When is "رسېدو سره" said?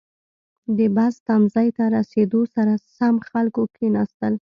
1.95-2.73